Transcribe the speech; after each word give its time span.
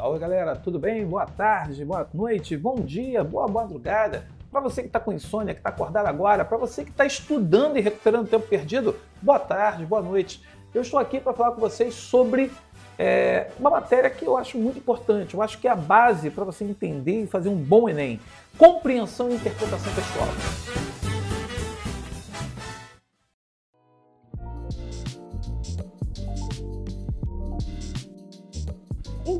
Oi, 0.00 0.16
galera, 0.16 0.54
tudo 0.54 0.78
bem? 0.78 1.04
Boa 1.04 1.26
tarde, 1.26 1.84
boa 1.84 2.08
noite, 2.14 2.56
bom 2.56 2.76
dia, 2.76 3.24
boa 3.24 3.48
madrugada. 3.48 4.28
Para 4.48 4.60
você 4.60 4.80
que 4.80 4.86
está 4.86 5.00
com 5.00 5.12
insônia, 5.12 5.54
que 5.54 5.58
está 5.58 5.70
acordado 5.70 6.06
agora, 6.06 6.44
para 6.44 6.56
você 6.56 6.84
que 6.84 6.90
está 6.90 7.04
estudando 7.04 7.76
e 7.76 7.80
recuperando 7.80 8.28
tempo 8.28 8.46
perdido, 8.46 8.94
boa 9.20 9.40
tarde, 9.40 9.84
boa 9.84 10.00
noite. 10.00 10.40
Eu 10.72 10.82
estou 10.82 11.00
aqui 11.00 11.18
para 11.18 11.32
falar 11.32 11.50
com 11.50 11.60
vocês 11.60 11.94
sobre 11.94 12.52
é, 12.96 13.50
uma 13.58 13.70
matéria 13.70 14.08
que 14.08 14.24
eu 14.24 14.36
acho 14.38 14.56
muito 14.56 14.78
importante. 14.78 15.34
Eu 15.34 15.42
acho 15.42 15.58
que 15.58 15.66
é 15.66 15.70
a 15.72 15.76
base 15.76 16.30
para 16.30 16.44
você 16.44 16.62
entender 16.62 17.24
e 17.24 17.26
fazer 17.26 17.48
um 17.48 17.56
bom 17.56 17.88
Enem: 17.88 18.20
compreensão 18.56 19.28
e 19.30 19.34
interpretação 19.34 19.92
textual. 19.94 20.87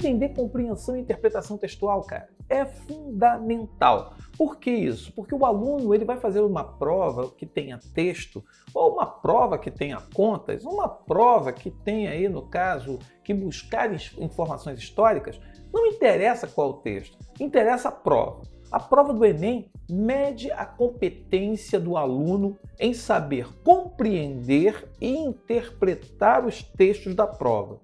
Entender 0.08 0.30
compreensão 0.30 0.96
e 0.96 1.00
interpretação 1.00 1.58
textual, 1.58 2.00
cara, 2.02 2.30
é 2.48 2.64
fundamental. 2.64 4.14
Por 4.38 4.56
que 4.56 4.70
isso? 4.70 5.12
Porque 5.12 5.34
o 5.34 5.44
aluno 5.44 5.94
ele 5.94 6.06
vai 6.06 6.16
fazer 6.16 6.40
uma 6.40 6.64
prova 6.64 7.30
que 7.30 7.44
tenha 7.44 7.78
texto, 7.92 8.42
ou 8.72 8.94
uma 8.94 9.04
prova 9.04 9.58
que 9.58 9.70
tenha 9.70 10.00
contas, 10.14 10.64
uma 10.64 10.88
prova 10.88 11.52
que 11.52 11.70
tenha 11.70 12.12
aí, 12.12 12.26
no 12.26 12.40
caso, 12.40 12.98
que 13.22 13.34
buscar 13.34 13.92
informações 14.16 14.78
históricas. 14.78 15.38
Não 15.70 15.86
interessa 15.86 16.46
qual 16.46 16.70
o 16.70 16.74
texto, 16.80 17.18
interessa 17.38 17.90
a 17.90 17.92
prova. 17.92 18.44
A 18.72 18.80
prova 18.80 19.12
do 19.12 19.26
Enem 19.26 19.70
mede 19.90 20.50
a 20.52 20.64
competência 20.64 21.78
do 21.78 21.98
aluno 21.98 22.56
em 22.80 22.94
saber 22.94 23.46
compreender 23.62 24.88
e 25.02 25.18
interpretar 25.18 26.46
os 26.46 26.62
textos 26.62 27.14
da 27.14 27.26
prova. 27.26 27.78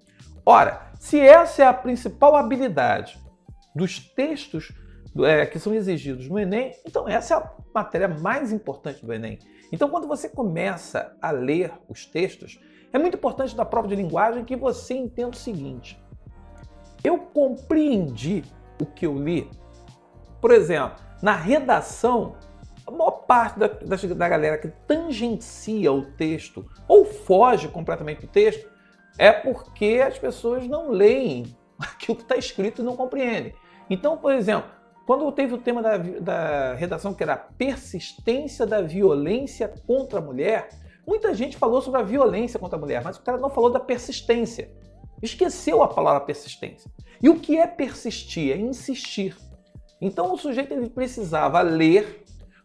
Ora, 0.45 0.91
se 0.99 1.19
essa 1.19 1.63
é 1.63 1.65
a 1.65 1.73
principal 1.73 2.35
habilidade 2.35 3.19
dos 3.73 3.99
textos 3.99 4.71
é, 5.23 5.45
que 5.45 5.57
são 5.57 5.73
exigidos 5.73 6.29
no 6.29 6.37
Enem, 6.37 6.73
então 6.85 7.09
essa 7.09 7.33
é 7.33 7.37
a 7.37 7.51
matéria 7.73 8.07
mais 8.07 8.51
importante 8.51 9.03
do 9.03 9.11
Enem. 9.11 9.39
Então, 9.71 9.89
quando 9.89 10.07
você 10.07 10.29
começa 10.29 11.17
a 11.19 11.31
ler 11.31 11.73
os 11.89 12.05
textos, 12.05 12.59
é 12.93 12.99
muito 12.99 13.17
importante 13.17 13.55
da 13.55 13.65
prova 13.65 13.87
de 13.87 13.95
linguagem 13.95 14.45
que 14.45 14.55
você 14.55 14.93
entenda 14.93 15.31
o 15.31 15.35
seguinte: 15.35 15.99
eu 17.03 17.17
compreendi 17.17 18.43
o 18.79 18.85
que 18.85 19.05
eu 19.05 19.17
li. 19.17 19.49
Por 20.39 20.51
exemplo, 20.51 20.97
na 21.23 21.33
redação, 21.33 22.35
a 22.85 22.91
maior 22.91 23.23
parte 23.25 23.57
da, 23.57 23.67
da, 23.67 23.95
da 23.95 24.29
galera 24.29 24.59
que 24.59 24.67
tangencia 24.85 25.91
o 25.91 26.05
texto 26.11 26.69
ou 26.87 27.03
foge 27.03 27.67
completamente 27.67 28.21
do 28.21 28.27
texto 28.27 28.74
é 29.17 29.31
porque 29.31 30.03
as 30.05 30.17
pessoas 30.17 30.67
não 30.67 30.89
leem 30.89 31.55
aquilo 31.79 32.17
que 32.17 32.23
está 32.23 32.35
escrito 32.35 32.81
e 32.81 32.85
não 32.85 32.95
compreendem. 32.95 33.53
Então, 33.89 34.17
por 34.17 34.33
exemplo, 34.33 34.69
quando 35.05 35.31
teve 35.31 35.53
o 35.53 35.57
tema 35.57 35.81
da, 35.81 35.97
da 35.97 36.73
redação 36.73 37.13
que 37.13 37.21
era 37.21 37.33
a 37.33 37.37
persistência 37.37 38.65
da 38.65 38.81
violência 38.81 39.67
contra 39.85 40.19
a 40.19 40.21
mulher, 40.21 40.69
muita 41.05 41.33
gente 41.33 41.57
falou 41.57 41.81
sobre 41.81 42.01
a 42.01 42.03
violência 42.03 42.59
contra 42.59 42.77
a 42.77 42.81
mulher, 42.81 43.03
mas 43.03 43.17
o 43.17 43.21
cara 43.21 43.37
não 43.37 43.49
falou 43.49 43.69
da 43.69 43.79
persistência. 43.79 44.71
Esqueceu 45.21 45.83
a 45.83 45.87
palavra 45.87 46.21
persistência. 46.21 46.89
E 47.21 47.29
o 47.29 47.39
que 47.39 47.57
é 47.57 47.67
persistir? 47.67 48.51
É 48.51 48.57
insistir. 48.57 49.35
Então 50.01 50.33
o 50.33 50.37
sujeito 50.37 50.73
ele 50.73 50.89
precisava 50.89 51.61
ler, 51.61 52.23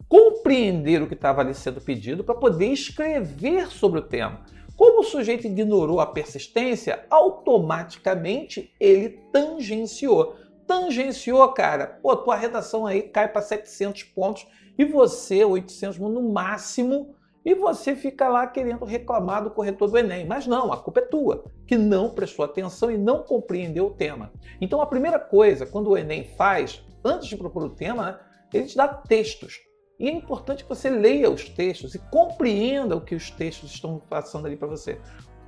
compreender 0.09 1.01
o 1.01 1.07
que 1.07 1.13
estava 1.13 1.41
ali 1.41 1.53
sendo 1.53 1.79
pedido 1.79 2.23
para 2.23 2.35
poder 2.35 2.67
escrever 2.67 3.67
sobre 3.67 3.99
o 3.99 4.03
tema. 4.03 4.41
Como 4.81 5.01
o 5.01 5.03
sujeito 5.03 5.45
ignorou 5.45 5.99
a 5.99 6.07
persistência, 6.07 7.05
automaticamente 7.07 8.73
ele 8.79 9.09
tangenciou. 9.31 10.35
Tangenciou, 10.65 11.47
cara, 11.49 11.99
pô, 12.01 12.15
tua 12.15 12.35
redação 12.35 12.87
aí 12.87 13.03
cai 13.03 13.27
para 13.27 13.43
700 13.43 14.01
pontos 14.05 14.47
e 14.75 14.83
você 14.83 15.45
800 15.45 15.99
no 15.99 16.33
máximo 16.33 17.13
e 17.45 17.53
você 17.53 17.95
fica 17.95 18.27
lá 18.27 18.47
querendo 18.47 18.83
reclamar 18.83 19.43
do 19.43 19.51
corretor 19.51 19.87
do 19.87 19.99
Enem. 19.99 20.25
Mas 20.25 20.47
não, 20.47 20.73
a 20.73 20.77
culpa 20.77 21.01
é 21.01 21.05
tua, 21.05 21.43
que 21.67 21.77
não 21.77 22.09
prestou 22.09 22.43
atenção 22.43 22.89
e 22.89 22.97
não 22.97 23.21
compreendeu 23.21 23.85
o 23.85 23.93
tema. 23.93 24.33
Então 24.59 24.81
a 24.81 24.87
primeira 24.87 25.19
coisa, 25.19 25.63
quando 25.63 25.91
o 25.91 25.97
Enem 25.97 26.23
faz, 26.23 26.83
antes 27.05 27.27
de 27.27 27.37
procurar 27.37 27.67
o 27.67 27.75
tema, 27.75 28.03
né, 28.03 28.19
ele 28.51 28.65
te 28.65 28.75
dá 28.75 28.87
textos. 28.87 29.59
E 30.01 30.09
é 30.09 30.11
importante 30.11 30.63
que 30.63 30.69
você 30.69 30.89
leia 30.89 31.29
os 31.29 31.47
textos 31.47 31.93
e 31.93 31.99
compreenda 31.99 32.95
o 32.95 33.01
que 33.01 33.13
os 33.13 33.29
textos 33.29 33.69
estão 33.71 34.01
passando 34.09 34.47
ali 34.47 34.55
para 34.55 34.67
você. 34.67 34.99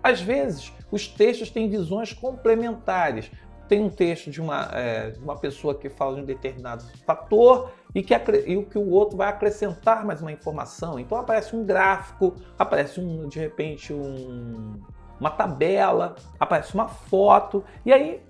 Às 0.04 0.22
vezes, 0.22 0.72
os 0.92 1.08
textos 1.08 1.50
têm 1.50 1.68
visões 1.68 2.14
complementares. 2.14 3.32
Tem 3.68 3.82
um 3.82 3.90
texto 3.90 4.30
de 4.30 4.40
uma, 4.40 4.70
é, 4.72 5.16
uma 5.20 5.36
pessoa 5.36 5.74
que 5.74 5.90
fala 5.90 6.18
de 6.18 6.22
um 6.22 6.26
determinado 6.26 6.84
fator 7.04 7.72
e 7.96 8.04
que, 8.04 8.14
e 8.46 8.56
o 8.56 8.64
que 8.64 8.78
o 8.78 8.92
outro 8.92 9.18
vai 9.18 9.30
acrescentar 9.30 10.06
mais 10.06 10.22
uma 10.22 10.32
informação. 10.32 11.00
Então 11.00 11.18
aparece 11.18 11.56
um 11.56 11.66
gráfico, 11.66 12.36
aparece 12.56 13.00
um, 13.00 13.28
de 13.28 13.40
repente 13.40 13.92
um, 13.92 14.80
uma 15.20 15.32
tabela, 15.32 16.14
aparece 16.40 16.76
uma 16.76 16.88
foto, 16.88 17.64
e 17.84 17.92
aí 17.92 18.22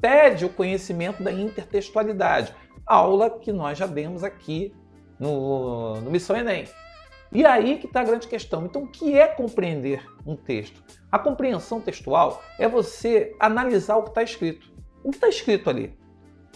pede 0.00 0.46
o 0.46 0.48
conhecimento 0.48 1.22
da 1.22 1.30
intertextualidade, 1.30 2.54
aula 2.86 3.28
que 3.28 3.52
nós 3.52 3.76
já 3.76 3.86
demos 3.86 4.24
aqui 4.24 4.72
no, 5.18 6.00
no 6.00 6.10
Missão 6.10 6.36
Enem. 6.36 6.66
E 7.30 7.44
aí 7.44 7.78
que 7.78 7.86
está 7.86 8.00
a 8.00 8.04
grande 8.04 8.26
questão. 8.26 8.64
Então, 8.64 8.84
o 8.84 8.88
que 8.88 9.18
é 9.18 9.26
compreender 9.28 10.06
um 10.26 10.34
texto? 10.34 10.82
A 11.10 11.18
compreensão 11.18 11.80
textual 11.80 12.42
é 12.58 12.66
você 12.68 13.34
analisar 13.38 13.96
o 13.96 14.04
que 14.04 14.10
está 14.10 14.22
escrito. 14.22 14.72
O 15.04 15.10
que 15.10 15.16
está 15.16 15.28
escrito 15.28 15.68
ali? 15.68 15.96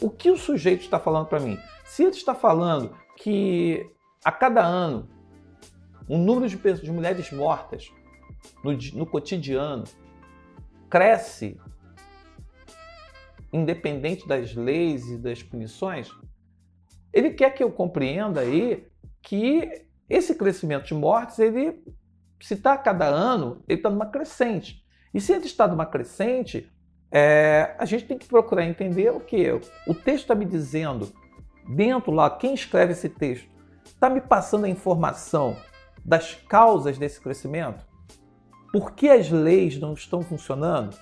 O 0.01 0.09
que 0.09 0.31
o 0.31 0.37
sujeito 0.37 0.81
está 0.81 0.99
falando 0.99 1.27
para 1.27 1.41
mim? 1.41 1.59
Se 1.85 2.03
ele 2.03 2.13
está 2.13 2.35
falando 2.35 2.97
que 3.17 3.87
a 4.25 4.33
cada 4.33 4.65
ano 4.65 5.09
o 6.09 6.17
número 6.17 6.49
de, 6.49 6.57
pessoas, 6.57 6.85
de 6.85 6.91
mulheres 6.91 7.31
mortas 7.31 7.93
no, 8.65 8.73
no 8.95 9.07
cotidiano 9.07 9.85
cresce, 10.89 11.59
independente 13.53 14.27
das 14.27 14.55
leis 14.55 15.09
e 15.09 15.19
das 15.19 15.43
punições, 15.43 16.11
ele 17.13 17.31
quer 17.31 17.51
que 17.51 17.63
eu 17.63 17.71
compreenda 17.71 18.41
aí 18.41 18.87
que 19.21 19.87
esse 20.09 20.35
crescimento 20.35 20.87
de 20.87 20.95
mortes, 20.95 21.39
ele, 21.39 21.83
se 22.41 22.55
está 22.55 22.73
a 22.73 22.79
cada 22.79 23.07
ano, 23.07 23.63
ele 23.69 23.79
está 23.79 23.91
numa 23.91 24.07
crescente. 24.07 24.85
E 25.13 25.21
se 25.21 25.33
ele 25.33 25.47
está 25.47 25.67
numa 25.69 25.87
crescente, 25.87 26.71
é, 27.11 27.75
a 27.79 27.85
gente 27.85 28.07
tem 28.07 28.19
que 28.19 28.27
procurar 28.27 28.65
entender 28.65 29.11
o 29.11 29.21
que 29.21 29.51
o 29.87 29.95
texto 29.95 30.23
está 30.23 30.35
me 30.35 30.47
dizendo 30.47 31.13
dentro 31.69 32.11
lá, 32.11 32.31
quem 32.31 32.55
escreve 32.55 32.93
esse 32.93 33.09
texto 33.09 33.49
está 33.85 34.09
me 34.09 34.21
passando 34.21 34.65
a 34.65 34.69
informação 34.69 35.57
das 36.05 36.35
causas 36.35 36.99
desse 36.99 37.21
crescimento? 37.21 37.87
Por 38.73 38.93
que 38.93 39.09
as 39.09 39.31
leis 39.31 39.79
não 39.79 39.93
estão 39.93 40.23
funcionando? 40.23 40.97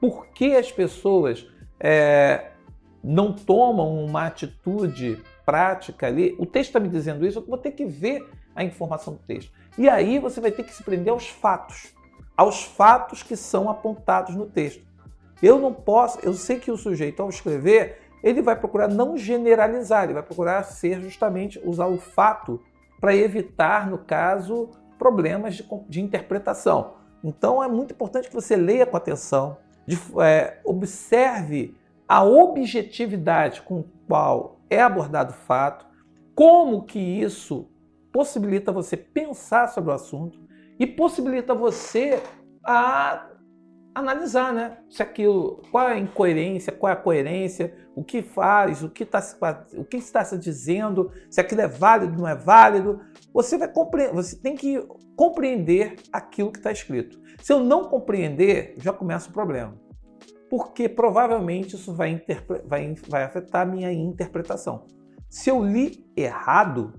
Por 0.00 0.28
que 0.28 0.54
as 0.54 0.70
pessoas 0.70 1.46
é, 1.80 2.52
não 3.04 3.34
tomam 3.34 4.02
uma 4.02 4.26
atitude 4.26 5.22
prática 5.44 6.06
ali, 6.06 6.34
o 6.38 6.46
texto 6.46 6.70
está 6.70 6.80
me 6.80 6.88
dizendo 6.88 7.26
isso, 7.26 7.38
eu 7.38 7.44
vou 7.44 7.58
ter 7.58 7.72
que 7.72 7.84
ver 7.84 8.26
a 8.56 8.64
informação 8.64 9.12
do 9.12 9.20
texto. 9.20 9.52
E 9.76 9.88
aí 9.88 10.18
você 10.18 10.40
vai 10.40 10.50
ter 10.50 10.62
que 10.62 10.72
se 10.72 10.82
prender 10.82 11.12
aos 11.12 11.28
fatos, 11.28 11.94
aos 12.34 12.64
fatos 12.64 13.22
que 13.22 13.36
são 13.36 13.68
apontados 13.68 14.34
no 14.34 14.46
texto. 14.46 14.82
Eu 15.42 15.58
não 15.58 15.74
posso, 15.74 16.18
eu 16.22 16.32
sei 16.32 16.58
que 16.58 16.70
o 16.70 16.76
sujeito 16.78 17.20
ao 17.20 17.28
escrever, 17.28 17.98
ele 18.22 18.40
vai 18.40 18.56
procurar 18.56 18.88
não 18.88 19.18
generalizar, 19.18 20.04
ele 20.04 20.14
vai 20.14 20.22
procurar 20.22 20.62
ser 20.62 21.02
justamente 21.02 21.60
usar 21.62 21.86
o 21.86 21.98
fato 21.98 22.62
para 22.98 23.14
evitar, 23.14 23.90
no 23.90 23.98
caso, 23.98 24.70
problemas 24.98 25.56
de, 25.56 25.68
de, 25.88 26.00
interpretação. 26.00 26.94
Então 27.22 27.62
é 27.62 27.68
muito 27.68 27.92
importante 27.92 28.28
que 28.28 28.34
você 28.34 28.56
leia 28.56 28.86
com 28.86 28.96
atenção, 28.96 29.58
de, 29.86 29.98
é, 30.22 30.58
observe 30.64 31.76
a 32.08 32.22
objetividade 32.22 33.62
com 33.62 33.84
qual 34.06 34.60
é 34.68 34.80
abordado 34.80 35.32
o 35.32 35.36
fato, 35.36 35.86
como 36.34 36.84
que 36.84 36.98
isso 36.98 37.70
possibilita 38.12 38.72
você 38.72 38.96
pensar 38.96 39.68
sobre 39.68 39.90
o 39.90 39.94
assunto 39.94 40.38
e 40.78 40.86
possibilita 40.86 41.54
você 41.54 42.22
a 42.64 43.28
analisar, 43.94 44.52
né? 44.52 44.78
Se 44.90 45.02
aquilo, 45.02 45.62
qual 45.70 45.88
é 45.88 45.92
a 45.94 45.98
incoerência, 45.98 46.72
qual 46.72 46.90
é 46.90 46.94
a 46.94 46.96
coerência, 46.96 47.74
o 47.94 48.02
que 48.02 48.22
faz, 48.22 48.82
o 48.82 48.90
que, 48.90 49.04
tá, 49.04 49.20
o 49.76 49.84
que 49.84 49.96
está 49.96 50.24
se 50.24 50.36
dizendo, 50.36 51.12
se 51.30 51.40
aquilo 51.40 51.60
é 51.60 51.68
válido, 51.68 52.18
não 52.18 52.26
é 52.26 52.34
válido. 52.34 53.00
Você 53.32 53.56
vai 53.56 53.68
compreender, 53.68 54.12
você 54.12 54.36
tem 54.36 54.56
que 54.56 54.84
compreender 55.16 55.94
aquilo 56.12 56.50
que 56.50 56.58
está 56.58 56.72
escrito. 56.72 57.20
Se 57.40 57.52
eu 57.52 57.60
não 57.60 57.84
compreender, 57.84 58.74
já 58.78 58.92
começa 58.92 59.30
o 59.30 59.32
problema 59.32 59.83
porque 60.56 60.88
provavelmente 60.88 61.74
isso 61.74 61.92
vai, 61.92 62.22
vai, 62.64 62.94
vai 63.08 63.24
afetar 63.24 63.62
a 63.62 63.64
minha 63.64 63.92
interpretação. 63.92 64.86
Se 65.28 65.50
eu 65.50 65.64
li 65.64 66.08
errado, 66.16 66.92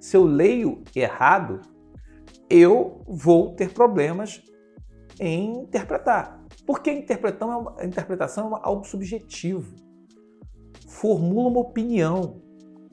se 0.00 0.16
eu 0.16 0.24
leio 0.24 0.82
errado, 0.96 1.60
eu 2.48 3.04
vou 3.06 3.54
ter 3.54 3.74
problemas 3.74 4.42
em 5.20 5.64
interpretar. 5.64 6.42
Porque 6.66 6.88
a 6.88 6.94
interpretação 6.94 7.52
é, 7.52 7.56
uma, 7.56 7.74
a 7.78 7.84
interpretação 7.84 8.56
é 8.56 8.60
algo 8.62 8.86
subjetivo. 8.86 9.76
Formula 10.88 11.50
uma 11.50 11.60
opinião. 11.60 12.40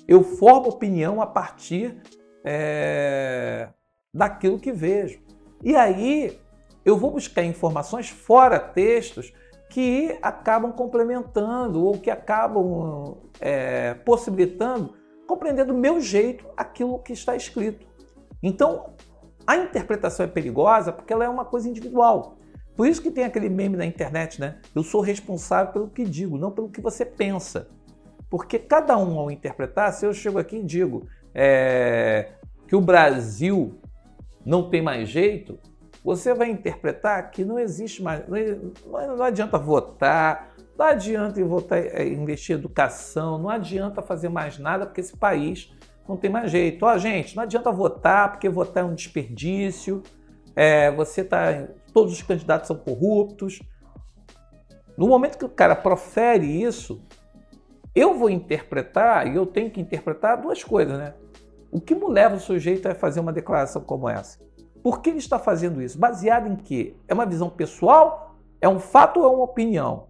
Eu 0.06 0.26
formo 0.26 0.68
opinião 0.68 1.22
a 1.22 1.26
partir 1.26 2.02
é, 2.44 3.70
daquilo 4.14 4.60
que 4.60 4.74
vejo. 4.74 5.22
E 5.64 5.74
aí 5.74 6.38
eu 6.84 6.98
vou 6.98 7.12
buscar 7.12 7.46
informações 7.46 8.10
fora 8.10 8.60
textos 8.60 9.32
que 9.70 10.18
acabam 10.22 10.72
complementando 10.72 11.86
ou 11.86 11.98
que 11.98 12.10
acabam 12.10 13.18
é, 13.40 13.94
possibilitando 13.94 14.94
compreender 15.28 15.64
do 15.64 15.76
meu 15.76 16.02
jeito 16.02 16.44
aquilo 16.58 16.98
que 17.00 17.14
está 17.14 17.36
escrito. 17.36 17.86
Então, 18.42 18.96
a 19.46 19.56
interpretação 19.58 20.26
é 20.26 20.30
perigosa 20.30 20.92
porque 20.92 21.14
ela 21.14 21.24
é 21.24 21.30
uma 21.30 21.46
coisa 21.46 21.70
individual. 21.70 22.38
Por 22.76 22.88
isso 22.88 23.02
que 23.02 23.12
tem 23.12 23.26
aquele 23.26 23.50
meme 23.50 23.78
na 23.78 23.86
internet, 23.86 24.40
né? 24.40 24.60
Eu 24.74 24.82
sou 24.82 25.02
responsável 25.02 25.72
pelo 25.72 25.90
que 25.90 26.04
digo, 26.04 26.38
não 26.38 26.50
pelo 26.50 26.70
que 26.70 26.82
você 26.82 27.06
pensa. 27.06 27.68
Porque 28.30 28.58
cada 28.58 28.98
um, 28.98 29.20
ao 29.20 29.30
interpretar, 29.30 29.94
se 29.94 30.06
eu 30.06 30.14
chego 30.14 30.40
aqui 30.40 30.58
e 30.58 30.64
digo 30.64 31.06
é, 31.34 32.32
que 32.68 32.76
o 32.76 32.82
Brasil 32.82 33.80
não 34.46 34.70
tem 34.70 34.82
mais 34.82 35.10
jeito, 35.10 35.60
você 36.04 36.34
vai 36.34 36.50
interpretar 36.50 37.30
que 37.32 37.44
não 37.44 37.60
existe 37.60 38.02
mais. 38.02 38.24
Não, 38.28 39.18
não 39.18 39.24
adianta 39.24 39.58
votar, 39.58 40.54
não 40.78 40.86
adianta 40.86 41.44
votar, 41.44 41.80
é, 41.80 42.08
investir 42.08 42.56
em 42.56 42.60
educação, 42.60 43.38
não 43.38 43.50
adianta 43.50 44.02
fazer 44.02 44.30
mais 44.30 44.58
nada 44.58 44.86
porque 44.86 45.02
esse 45.02 45.16
país 45.16 45.72
não 46.08 46.18
tem 46.18 46.30
mais 46.30 46.50
jeito. 46.50 46.86
Ó, 46.86 46.98
gente, 46.98 47.36
não 47.36 47.44
adianta 47.44 47.72
votar 47.72 48.32
porque 48.32 48.50
votar 48.50 48.84
é 48.84 48.86
um 48.86 48.96
desperdício. 48.96 50.02
É, 50.56 50.92
você 50.92 51.24
tá. 51.24 51.68
Todos 51.94 52.14
os 52.14 52.22
candidatos 52.22 52.68
são 52.68 52.78
corruptos. 52.78 53.62
No 54.98 55.08
momento 55.08 55.38
que 55.38 55.46
o 55.46 55.50
cara 55.50 55.76
profere 55.76 56.46
isso, 56.46 57.02
eu 57.96 58.18
vou 58.18 58.30
interpretar 58.30 59.28
e 59.28 59.36
eu 59.36 59.46
tenho 59.46 59.70
que 59.70 59.80
interpretar 59.80 60.42
duas 60.42 60.64
coisas, 60.64 60.98
né? 60.98 61.14
O 61.72 61.80
que 61.80 61.94
me 61.94 62.08
leva 62.08 62.36
o 62.36 62.40
sujeito 62.40 62.88
a 62.88 62.96
fazer 62.96 63.20
uma 63.20 63.32
declaração 63.32 63.82
como 63.82 64.10
essa? 64.10 64.40
Por 64.84 65.02
que 65.02 65.10
ele 65.10 65.20
está 65.20 65.38
fazendo 65.38 65.82
isso? 65.82 65.98
Baseado 66.00 66.48
em 66.48 66.56
quê? 66.56 66.96
É 67.08 67.14
uma 67.14 67.26
visão 67.26 67.50
pessoal? 67.50 68.36
É 68.62 68.68
um 68.68 68.80
fato 68.80 69.20
ou 69.20 69.26
é 69.26 69.30
uma 69.30 69.44
opinião? 69.44 70.08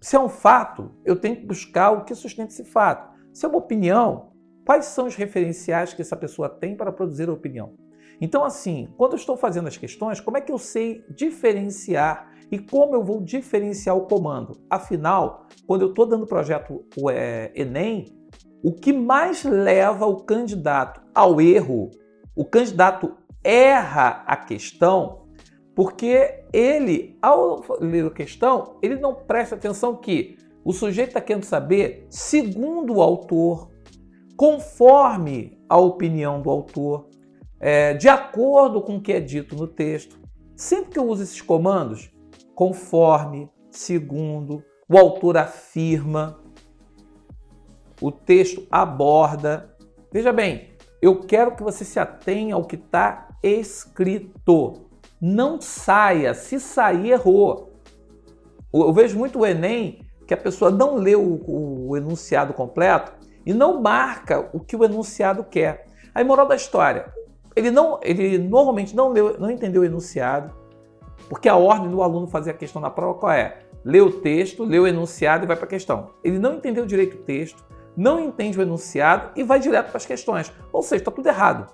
Se 0.00 0.16
é 0.16 0.20
um 0.20 0.28
fato, 0.28 0.90
eu 1.04 1.16
tenho 1.16 1.36
que 1.36 1.46
buscar 1.46 1.90
o 1.90 2.04
que 2.04 2.14
sustenta 2.14 2.52
esse 2.52 2.64
fato. 2.64 3.14
Se 3.32 3.46
é 3.46 3.48
uma 3.48 3.58
opinião, 3.58 4.32
quais 4.64 4.86
são 4.86 5.06
os 5.06 5.14
referenciais 5.14 5.94
que 5.94 6.02
essa 6.02 6.16
pessoa 6.16 6.48
tem 6.48 6.76
para 6.76 6.92
produzir 6.92 7.28
a 7.28 7.32
opinião? 7.32 7.74
Então, 8.20 8.44
assim, 8.44 8.88
quando 8.96 9.12
eu 9.12 9.16
estou 9.16 9.36
fazendo 9.36 9.66
as 9.66 9.76
questões, 9.76 10.20
como 10.20 10.36
é 10.36 10.40
que 10.40 10.52
eu 10.52 10.58
sei 10.58 11.04
diferenciar 11.08 12.30
e 12.50 12.58
como 12.58 12.94
eu 12.94 13.02
vou 13.02 13.20
diferenciar 13.20 13.96
o 13.96 14.06
comando? 14.06 14.60
Afinal, 14.70 15.46
quando 15.66 15.82
eu 15.82 15.88
estou 15.88 16.06
dando 16.06 16.24
o 16.24 16.28
projeto 16.28 16.84
é, 17.10 17.50
Enem, 17.54 18.06
o 18.62 18.72
que 18.72 18.92
mais 18.92 19.44
leva 19.44 20.06
o 20.06 20.22
candidato 20.22 21.02
ao 21.14 21.40
erro, 21.40 21.90
o 22.36 22.44
candidato 22.44 23.16
erra 23.44 24.24
a 24.26 24.36
questão 24.36 25.24
porque 25.74 26.44
ele, 26.52 27.18
ao 27.20 27.62
ler 27.80 28.06
a 28.06 28.10
questão, 28.10 28.78
ele 28.80 28.96
não 28.96 29.14
presta 29.14 29.56
atenção 29.56 29.96
que 29.96 30.38
o 30.64 30.72
sujeito 30.72 31.08
está 31.08 31.20
querendo 31.20 31.44
saber, 31.44 32.06
segundo 32.08 32.94
o 32.94 33.02
autor, 33.02 33.70
conforme 34.36 35.60
a 35.68 35.76
opinião 35.76 36.40
do 36.40 36.48
autor, 36.48 37.08
é, 37.60 37.94
de 37.94 38.08
acordo 38.08 38.80
com 38.80 38.96
o 38.96 39.00
que 39.00 39.12
é 39.12 39.20
dito 39.20 39.56
no 39.56 39.66
texto. 39.66 40.18
Sempre 40.56 40.92
que 40.92 40.98
eu 40.98 41.08
uso 41.08 41.22
esses 41.22 41.40
comandos, 41.40 42.10
conforme, 42.54 43.50
segundo, 43.70 44.62
o 44.88 44.96
autor 44.96 45.36
afirma, 45.36 46.40
o 48.00 48.12
texto 48.12 48.66
aborda. 48.70 49.74
Veja 50.12 50.32
bem, 50.32 50.73
eu 51.00 51.20
quero 51.20 51.54
que 51.56 51.62
você 51.62 51.84
se 51.84 51.98
atenha 51.98 52.54
ao 52.54 52.64
que 52.64 52.76
está 52.76 53.28
escrito. 53.42 54.86
Não 55.20 55.60
saia, 55.60 56.34
se 56.34 56.58
sair, 56.58 57.10
errou. 57.10 57.72
Eu 58.72 58.92
vejo 58.92 59.18
muito 59.18 59.38
o 59.38 59.46
Enem 59.46 60.00
que 60.26 60.34
a 60.34 60.36
pessoa 60.36 60.70
não 60.70 60.96
lê 60.96 61.14
o, 61.14 61.88
o 61.88 61.96
enunciado 61.96 62.52
completo 62.52 63.12
e 63.44 63.52
não 63.52 63.80
marca 63.80 64.48
o 64.52 64.60
que 64.60 64.74
o 64.74 64.84
enunciado 64.84 65.44
quer. 65.44 65.86
Aí, 66.14 66.24
moral 66.24 66.46
da 66.46 66.56
história, 66.56 67.12
ele, 67.54 67.70
não, 67.70 68.00
ele 68.02 68.38
normalmente 68.38 68.96
não, 68.96 69.10
leu, 69.10 69.38
não 69.38 69.50
entendeu 69.50 69.82
o 69.82 69.84
enunciado, 69.84 70.54
porque 71.28 71.48
a 71.48 71.56
ordem 71.56 71.90
do 71.90 72.02
aluno 72.02 72.26
fazer 72.26 72.50
a 72.50 72.54
questão 72.54 72.80
na 72.80 72.90
prova 72.90 73.18
qual 73.18 73.32
é? 73.32 73.58
Lê 73.84 74.00
o 74.00 74.10
texto, 74.10 74.64
lê 74.64 74.78
o 74.78 74.86
enunciado 74.86 75.44
e 75.44 75.46
vai 75.46 75.56
para 75.56 75.66
a 75.66 75.68
questão. 75.68 76.10
Ele 76.22 76.38
não 76.38 76.54
entendeu 76.54 76.86
direito 76.86 77.16
o 77.16 77.22
texto, 77.22 77.62
não 77.96 78.20
entende 78.20 78.58
o 78.58 78.62
enunciado 78.62 79.30
e 79.36 79.42
vai 79.42 79.60
direto 79.60 79.88
para 79.88 79.96
as 79.96 80.06
questões. 80.06 80.52
Ou 80.72 80.82
seja, 80.82 81.02
está 81.02 81.10
tudo 81.10 81.26
errado. 81.26 81.72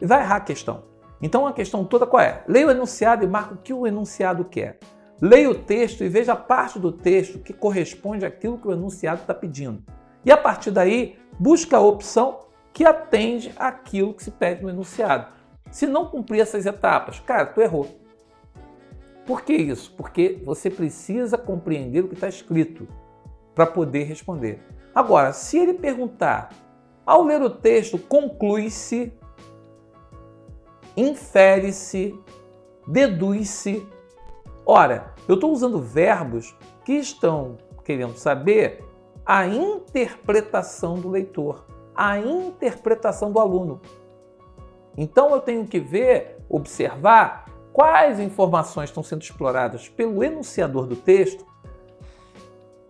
E 0.00 0.06
vai 0.06 0.20
errar 0.20 0.36
a 0.36 0.40
questão. 0.40 0.84
Então 1.20 1.46
a 1.46 1.52
questão 1.52 1.84
toda 1.84 2.06
qual 2.06 2.22
é? 2.22 2.44
Leia 2.46 2.66
o 2.66 2.70
enunciado 2.70 3.24
e 3.24 3.26
marque 3.26 3.54
o 3.54 3.58
que 3.58 3.72
o 3.72 3.86
enunciado 3.86 4.44
quer. 4.44 4.78
Leia 5.20 5.50
o 5.50 5.54
texto 5.54 6.04
e 6.04 6.08
veja 6.08 6.34
a 6.34 6.36
parte 6.36 6.78
do 6.78 6.92
texto 6.92 7.38
que 7.38 7.52
corresponde 7.52 8.26
àquilo 8.26 8.58
que 8.58 8.68
o 8.68 8.72
enunciado 8.72 9.22
está 9.22 9.32
pedindo. 9.32 9.82
E 10.24 10.30
a 10.30 10.36
partir 10.36 10.70
daí, 10.70 11.18
busca 11.38 11.78
a 11.78 11.80
opção 11.80 12.40
que 12.72 12.84
atende 12.84 13.52
àquilo 13.56 14.12
que 14.12 14.22
se 14.22 14.30
pede 14.30 14.62
no 14.62 14.68
enunciado. 14.68 15.28
Se 15.70 15.86
não 15.86 16.06
cumprir 16.06 16.40
essas 16.40 16.66
etapas, 16.66 17.18
cara, 17.20 17.46
tu 17.46 17.60
errou. 17.60 17.88
Por 19.24 19.42
que 19.42 19.54
isso? 19.54 19.92
Porque 19.96 20.40
você 20.44 20.70
precisa 20.70 21.38
compreender 21.38 22.04
o 22.04 22.08
que 22.08 22.14
está 22.14 22.28
escrito 22.28 22.86
para 23.54 23.66
poder 23.66 24.04
responder. 24.04 24.60
Agora, 24.96 25.30
se 25.34 25.58
ele 25.58 25.74
perguntar, 25.74 26.48
ao 27.04 27.22
ler 27.22 27.42
o 27.42 27.50
texto, 27.50 27.98
conclui-se, 27.98 29.12
infere-se, 30.96 32.18
deduz-se. 32.88 33.86
Ora, 34.64 35.12
eu 35.28 35.34
estou 35.34 35.52
usando 35.52 35.82
verbos 35.82 36.56
que 36.82 36.94
estão 36.94 37.58
querendo 37.84 38.16
saber 38.16 38.82
a 39.26 39.46
interpretação 39.46 40.94
do 40.94 41.10
leitor, 41.10 41.66
a 41.94 42.18
interpretação 42.18 43.30
do 43.30 43.38
aluno. 43.38 43.82
Então 44.96 45.30
eu 45.34 45.42
tenho 45.42 45.66
que 45.66 45.78
ver, 45.78 46.38
observar 46.48 47.44
quais 47.70 48.18
informações 48.18 48.88
estão 48.88 49.02
sendo 49.02 49.20
exploradas 49.20 49.90
pelo 49.90 50.24
enunciador 50.24 50.86
do 50.86 50.96
texto 50.96 51.44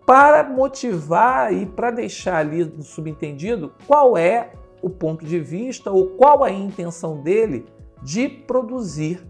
para 0.07 0.41
motivar 0.41 1.53
e 1.53 1.65
para 1.65 1.91
deixar 1.91 2.37
ali 2.37 2.81
subentendido 2.81 3.73
qual 3.85 4.17
é 4.17 4.53
o 4.81 4.89
ponto 4.89 5.25
de 5.25 5.37
vista 5.37 5.91
ou 5.91 6.11
qual 6.11 6.45
a 6.45 6.49
intenção 6.49 7.21
dele 7.21 7.65
de 8.01 8.29
produzir 8.29 9.27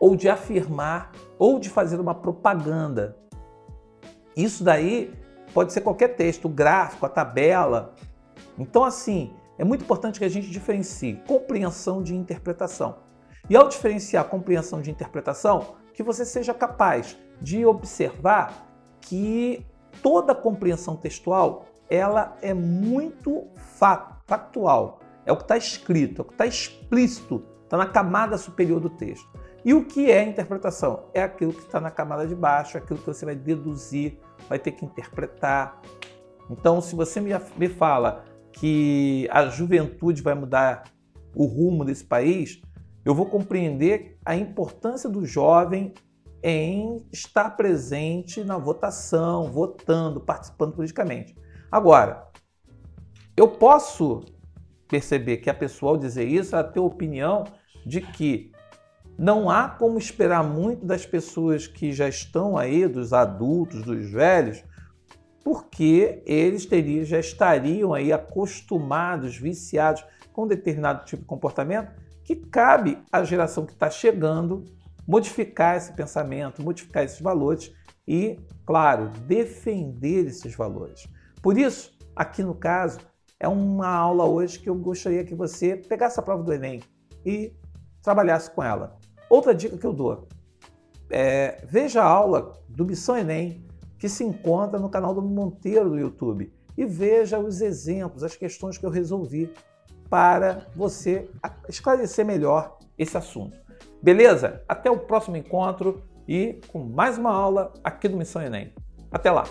ou 0.00 0.16
de 0.16 0.28
afirmar 0.28 1.12
ou 1.38 1.60
de 1.60 1.70
fazer 1.70 2.00
uma 2.00 2.16
propaganda. 2.16 3.16
Isso 4.36 4.64
daí 4.64 5.14
pode 5.54 5.72
ser 5.72 5.82
qualquer 5.82 6.16
texto, 6.16 6.46
o 6.46 6.48
gráfico, 6.48 7.06
a 7.06 7.08
tabela. 7.08 7.94
Então, 8.58 8.82
assim, 8.82 9.32
é 9.56 9.62
muito 9.62 9.84
importante 9.84 10.18
que 10.18 10.24
a 10.24 10.28
gente 10.28 10.50
diferencie 10.50 11.22
compreensão 11.28 12.02
de 12.02 12.16
interpretação. 12.16 12.96
E 13.48 13.56
ao 13.56 13.68
diferenciar 13.68 14.24
compreensão 14.24 14.82
de 14.82 14.90
interpretação, 14.90 15.76
que 15.94 16.02
você 16.02 16.24
seja 16.24 16.52
capaz 16.52 17.16
de 17.40 17.64
observar 17.64 18.66
que 19.00 19.64
toda 20.02 20.34
compreensão 20.34 20.96
textual 20.96 21.66
ela 21.90 22.36
é 22.42 22.52
muito 22.52 23.46
factual. 24.26 25.00
É 25.24 25.32
o 25.32 25.36
que 25.36 25.42
está 25.42 25.56
escrito, 25.56 26.20
é 26.20 26.22
o 26.22 26.24
que 26.26 26.34
está 26.34 26.46
explícito, 26.46 27.44
está 27.64 27.76
na 27.76 27.86
camada 27.86 28.36
superior 28.36 28.80
do 28.80 28.90
texto. 28.90 29.28
E 29.64 29.74
o 29.74 29.84
que 29.84 30.10
é 30.10 30.22
interpretação? 30.22 31.04
É 31.12 31.22
aquilo 31.22 31.52
que 31.52 31.60
está 31.60 31.80
na 31.80 31.90
camada 31.90 32.26
de 32.26 32.34
baixo, 32.34 32.78
aquilo 32.78 32.98
que 32.98 33.06
você 33.06 33.24
vai 33.24 33.34
deduzir, 33.34 34.18
vai 34.48 34.58
ter 34.58 34.72
que 34.72 34.84
interpretar. 34.84 35.80
Então, 36.50 36.80
se 36.80 36.94
você 36.94 37.20
me 37.20 37.68
fala 37.68 38.24
que 38.52 39.28
a 39.30 39.46
juventude 39.46 40.22
vai 40.22 40.34
mudar 40.34 40.84
o 41.34 41.44
rumo 41.44 41.84
desse 41.84 42.04
país, 42.04 42.62
eu 43.04 43.14
vou 43.14 43.26
compreender 43.26 44.18
a 44.24 44.34
importância 44.34 45.08
do 45.08 45.24
jovem 45.24 45.92
em 46.42 47.04
estar 47.12 47.50
presente 47.50 48.44
na 48.44 48.56
votação, 48.56 49.50
votando, 49.50 50.20
participando 50.20 50.74
politicamente. 50.74 51.36
Agora, 51.70 52.28
eu 53.36 53.48
posso 53.48 54.24
perceber 54.88 55.38
que 55.38 55.50
a 55.50 55.54
pessoa, 55.54 55.92
ao 55.92 55.98
dizer 55.98 56.26
isso, 56.26 56.54
ela 56.54 56.64
tem 56.64 56.82
a 56.82 56.86
opinião 56.86 57.44
de 57.84 58.00
que 58.00 58.52
não 59.18 59.50
há 59.50 59.68
como 59.68 59.98
esperar 59.98 60.44
muito 60.44 60.86
das 60.86 61.04
pessoas 61.04 61.66
que 61.66 61.92
já 61.92 62.08
estão 62.08 62.56
aí, 62.56 62.86
dos 62.86 63.12
adultos, 63.12 63.82
dos 63.82 64.10
velhos, 64.10 64.62
porque 65.42 66.22
eles 66.24 66.66
teriam, 66.66 67.04
já 67.04 67.18
estariam 67.18 67.92
aí 67.92 68.12
acostumados, 68.12 69.36
viciados 69.36 70.04
com 70.32 70.46
determinado 70.46 71.04
tipo 71.04 71.22
de 71.22 71.28
comportamento 71.28 71.90
que 72.22 72.36
cabe 72.36 72.98
à 73.10 73.24
geração 73.24 73.64
que 73.64 73.72
está 73.72 73.90
chegando 73.90 74.64
modificar 75.08 75.78
esse 75.78 75.90
pensamento, 75.94 76.62
modificar 76.62 77.02
esses 77.02 77.18
valores 77.18 77.74
e, 78.06 78.38
claro, 78.66 79.08
defender 79.26 80.26
esses 80.26 80.54
valores. 80.54 81.08
Por 81.40 81.56
isso, 81.56 81.96
aqui 82.14 82.42
no 82.42 82.54
caso, 82.54 83.00
é 83.40 83.48
uma 83.48 83.88
aula 83.88 84.26
hoje 84.26 84.58
que 84.58 84.68
eu 84.68 84.74
gostaria 84.74 85.24
que 85.24 85.34
você 85.34 85.76
pegasse 85.76 86.20
a 86.20 86.22
prova 86.22 86.42
do 86.42 86.52
Enem 86.52 86.82
e 87.24 87.54
trabalhasse 88.02 88.50
com 88.50 88.62
ela. 88.62 88.98
Outra 89.30 89.54
dica 89.54 89.78
que 89.78 89.86
eu 89.86 89.94
dou: 89.94 90.28
é, 91.10 91.64
veja 91.66 92.02
a 92.02 92.06
aula 92.06 92.52
do 92.68 92.84
Missão 92.84 93.16
Enem 93.16 93.66
que 93.98 94.08
se 94.08 94.22
encontra 94.22 94.78
no 94.78 94.90
canal 94.90 95.14
do 95.14 95.22
Monteiro 95.22 95.88
do 95.88 95.98
YouTube 95.98 96.52
e 96.76 96.84
veja 96.84 97.38
os 97.38 97.60
exemplos, 97.60 98.22
as 98.22 98.36
questões 98.36 98.76
que 98.76 98.84
eu 98.84 98.90
resolvi 98.90 99.52
para 100.10 100.66
você 100.76 101.28
esclarecer 101.68 102.24
melhor 102.24 102.78
esse 102.96 103.16
assunto. 103.16 103.67
Beleza? 104.02 104.62
Até 104.68 104.90
o 104.90 104.98
próximo 104.98 105.36
encontro 105.36 106.02
e 106.26 106.60
com 106.68 106.80
mais 106.80 107.18
uma 107.18 107.32
aula 107.32 107.72
aqui 107.82 108.08
do 108.08 108.16
Missão 108.16 108.42
Enem. 108.42 108.72
Até 109.10 109.30
lá! 109.30 109.44